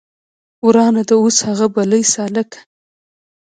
[0.65, 2.59] ورانه ده اوس هغه بلۍ سالکه